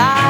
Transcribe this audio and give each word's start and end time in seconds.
olhar. 0.00 0.29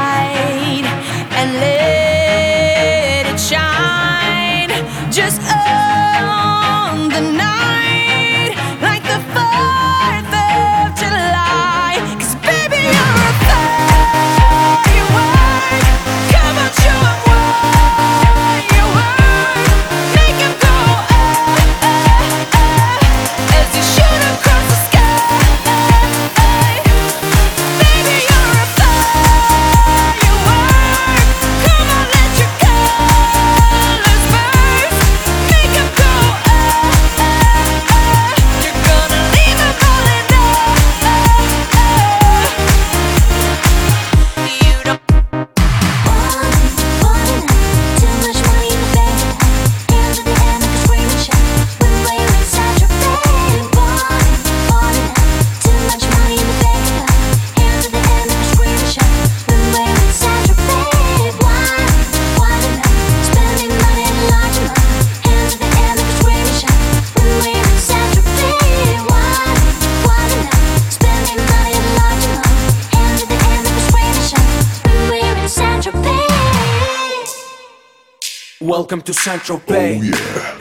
Central 79.30 79.58
Bay. 79.60 80.00
We 80.00 80.59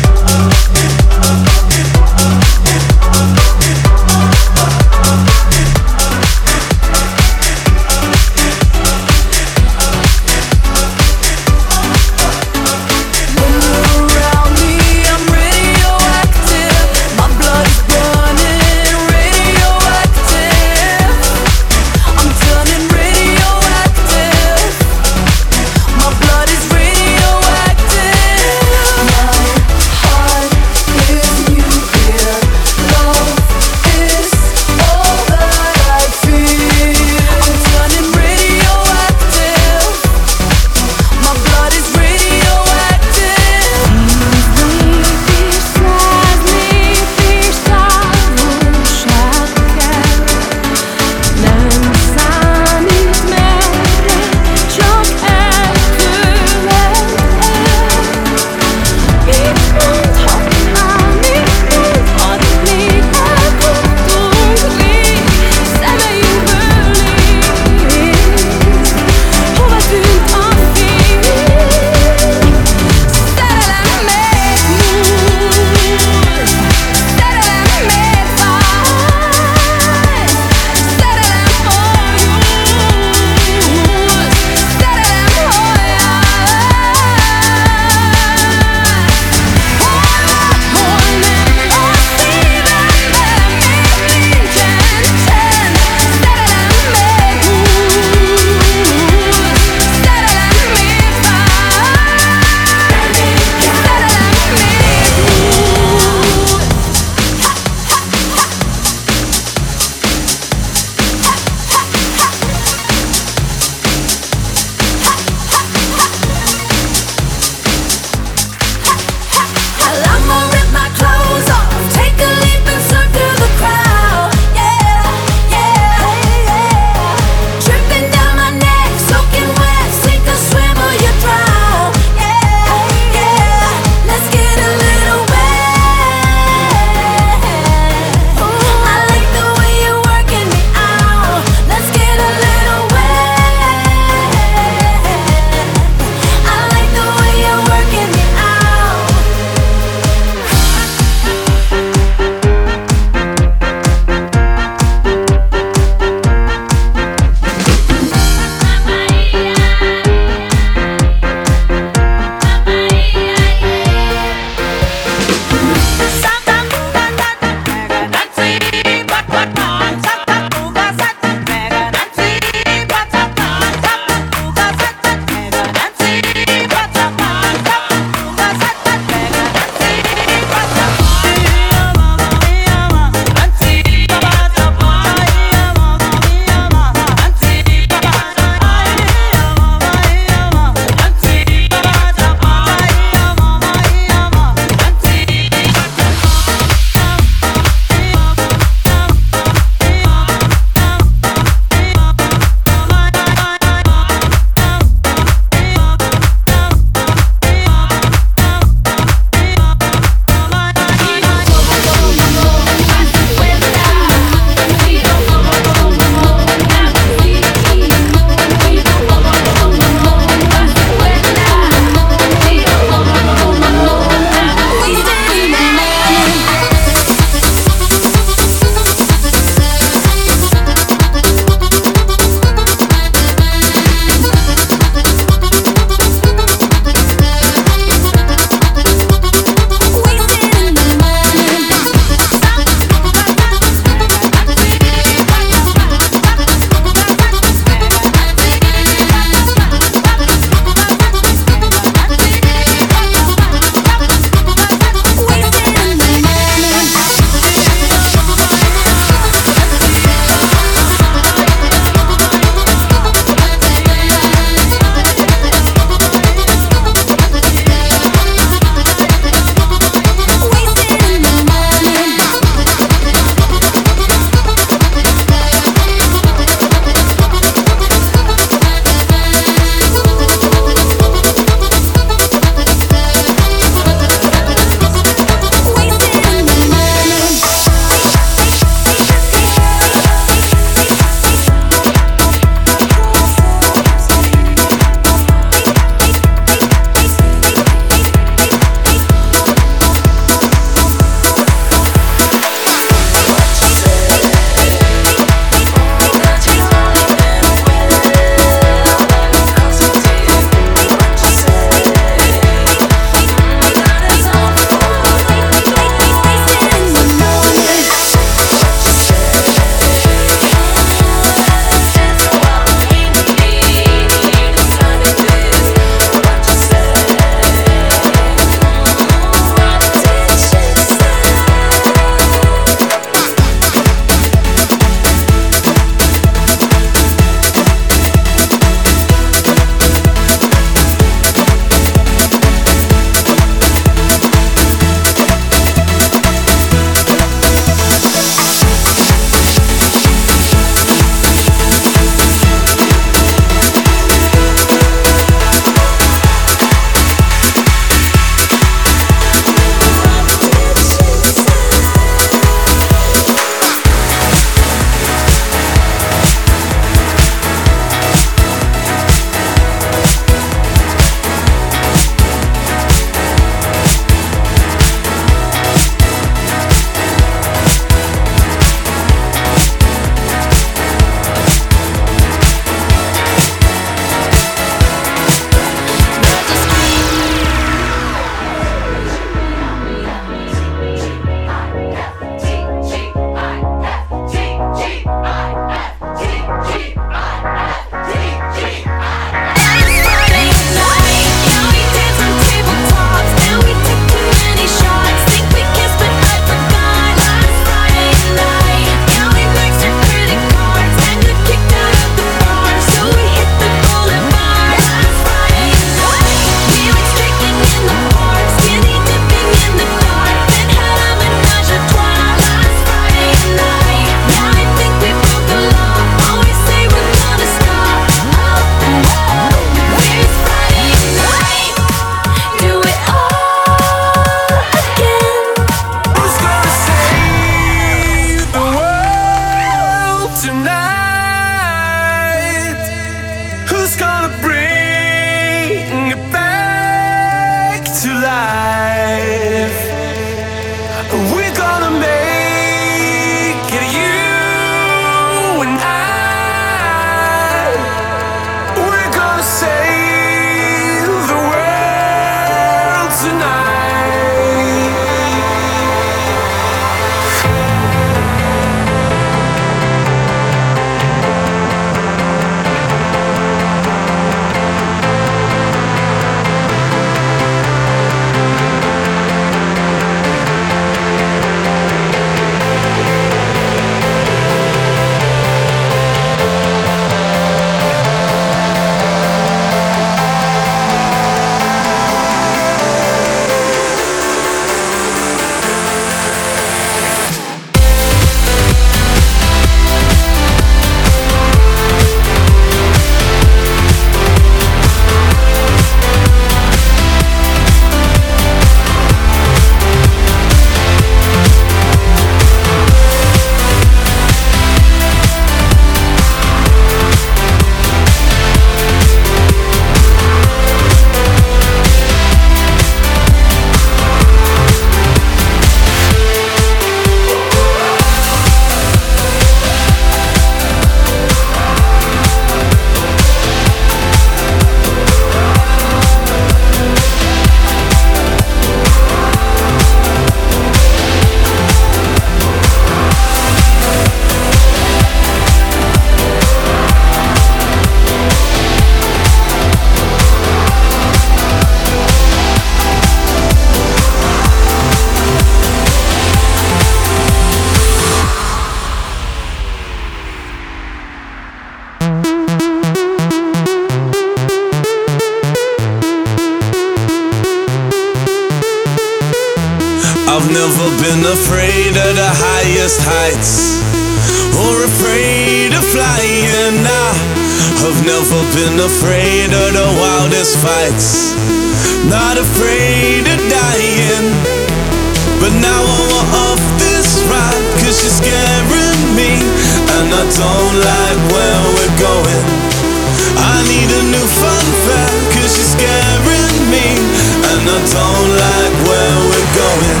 don't 597.92 598.30
like 598.34 598.76
where 598.88 599.16
we're 599.30 599.52
going, 599.54 600.00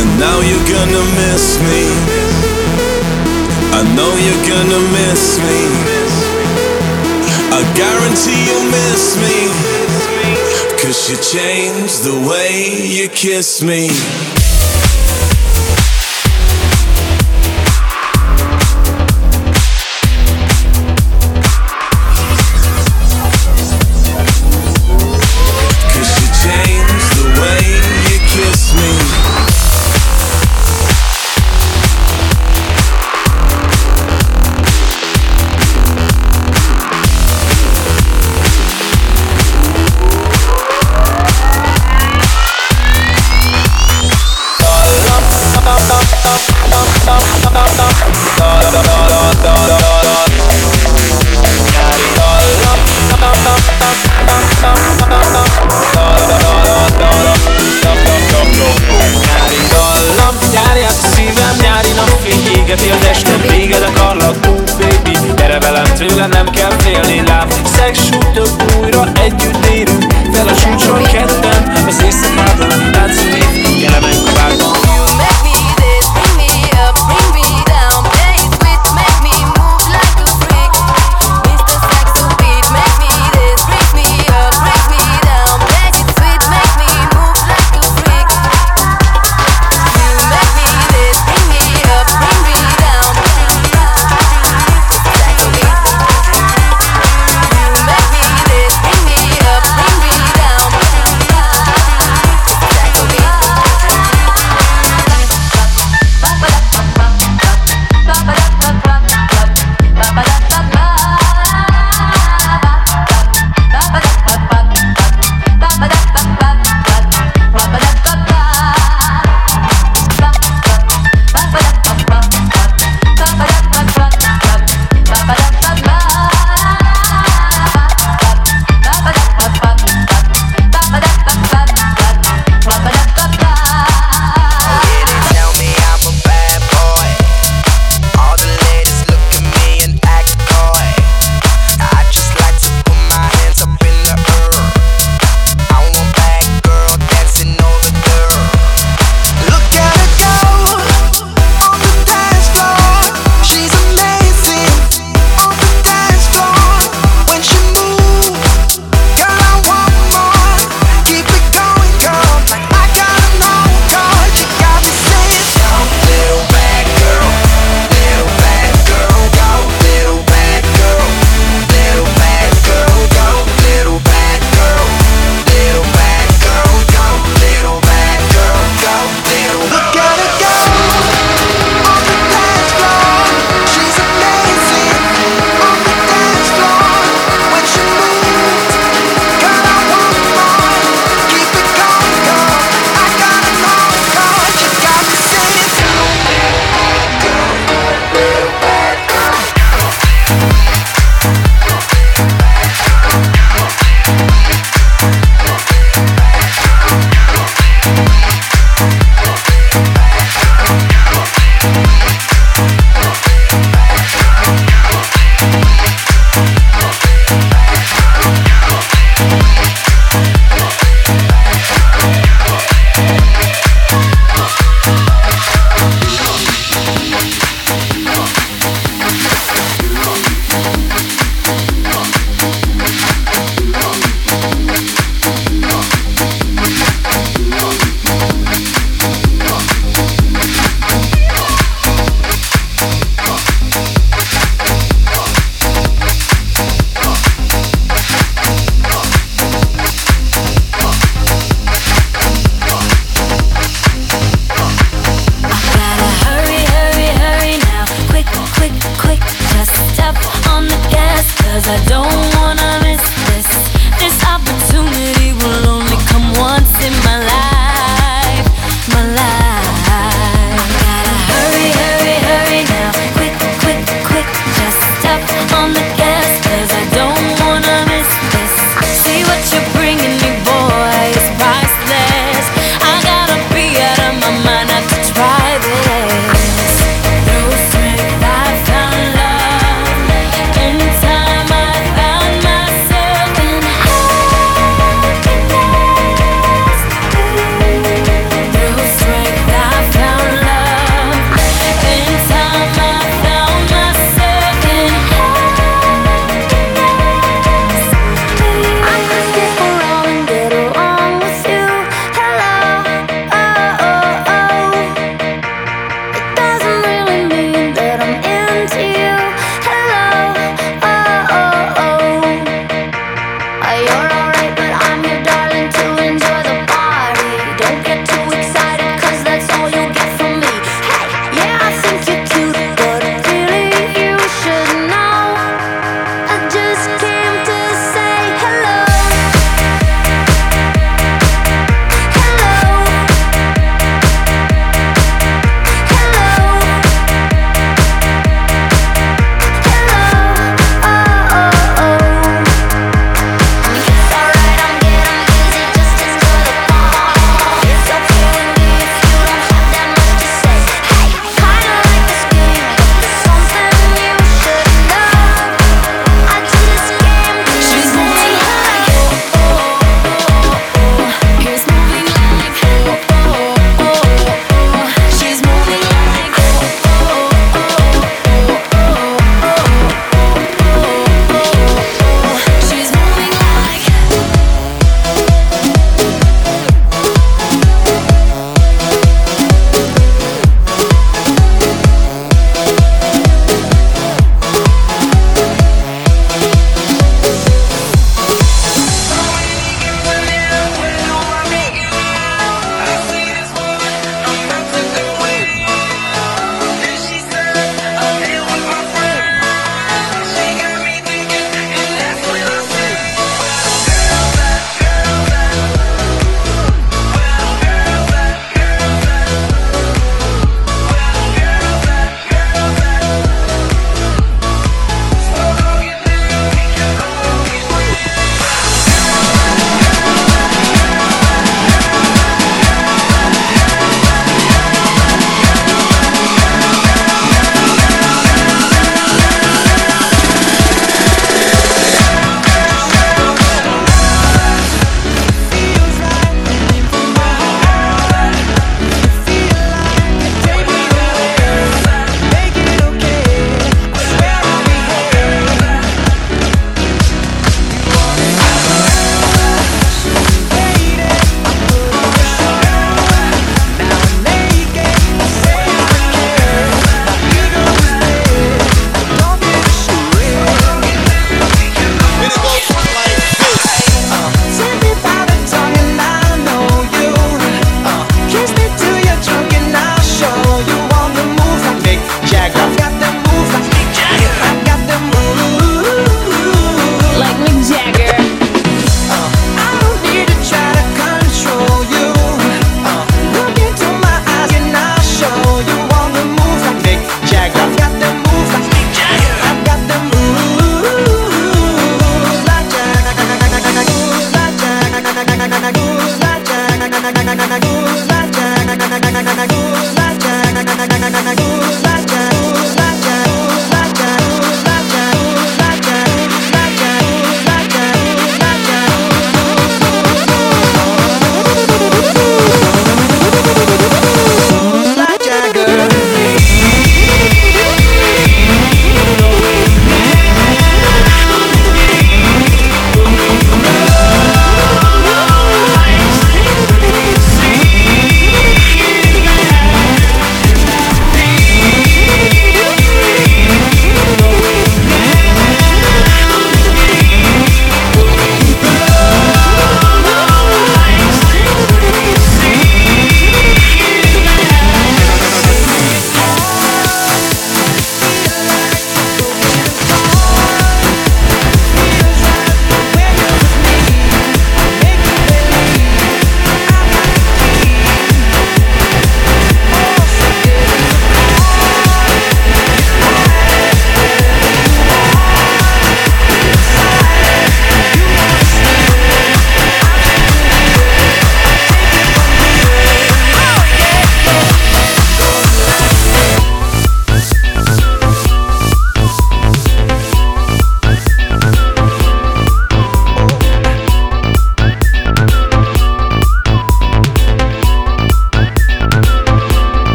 and 0.00 0.08
now 0.18 0.38
you're 0.40 0.68
gonna 0.68 1.04
miss 1.22 1.58
me. 1.68 1.82
I 3.72 3.82
know 3.94 4.10
you're 4.26 4.46
gonna 4.48 4.82
miss 4.90 5.38
me. 5.38 5.60
I 7.52 7.60
guarantee 7.74 8.40
you'll 8.48 8.70
miss 8.70 9.16
me. 9.22 9.36
Cause 10.82 11.10
you 11.10 11.16
changed 11.16 12.04
the 12.04 12.16
way 12.28 12.86
you 12.86 13.08
kiss 13.08 13.62
me. 13.62 14.39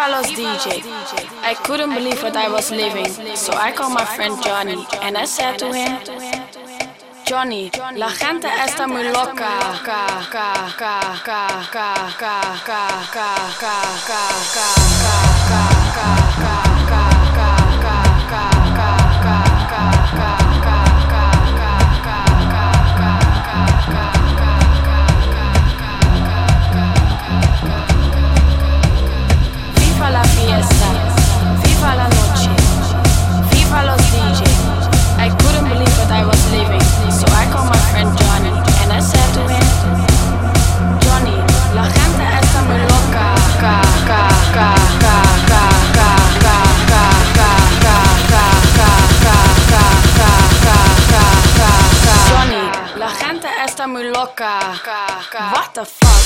Follows 0.00 0.28
DJ. 0.28 0.80
I 1.42 1.52
couldn't 1.52 1.92
believe 1.92 2.22
what 2.22 2.34
I 2.34 2.48
was 2.48 2.70
living, 2.70 3.10
so 3.36 3.52
I 3.52 3.70
called 3.70 3.92
my 3.92 4.06
friend 4.06 4.34
Johnny 4.42 4.86
and 5.02 5.18
I 5.18 5.26
said 5.26 5.58
to 5.58 5.74
him, 5.74 5.92
Johnny, 7.26 7.70
la 7.96 8.08
gente 8.08 8.48
está 8.48 8.86
muy 8.88 9.04
loca. 9.12 9.58
loca. 54.20 54.78
What 55.52 55.74
the 55.74 55.84
fuck? 55.84 56.19